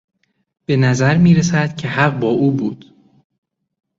[0.65, 2.93] به نظر میرسد که حق با او بود.